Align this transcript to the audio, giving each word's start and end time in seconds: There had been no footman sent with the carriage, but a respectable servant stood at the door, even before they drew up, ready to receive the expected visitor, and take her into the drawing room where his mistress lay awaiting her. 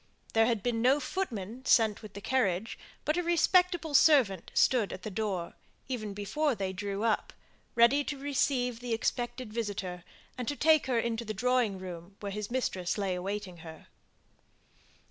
There 0.33 0.47
had 0.47 0.63
been 0.63 0.81
no 0.81 0.99
footman 0.99 1.63
sent 1.65 2.01
with 2.01 2.15
the 2.15 2.21
carriage, 2.21 2.79
but 3.05 3.17
a 3.17 3.21
respectable 3.21 3.93
servant 3.93 4.49
stood 4.55 4.91
at 4.91 5.03
the 5.03 5.11
door, 5.11 5.53
even 5.87 6.15
before 6.15 6.55
they 6.55 6.73
drew 6.73 7.03
up, 7.03 7.31
ready 7.75 8.03
to 8.05 8.17
receive 8.17 8.79
the 8.79 8.93
expected 8.93 9.53
visitor, 9.53 10.03
and 10.39 10.47
take 10.59 10.87
her 10.87 10.97
into 10.99 11.23
the 11.23 11.35
drawing 11.35 11.77
room 11.77 12.15
where 12.19 12.31
his 12.31 12.49
mistress 12.49 12.97
lay 12.97 13.13
awaiting 13.13 13.57
her. 13.57 13.89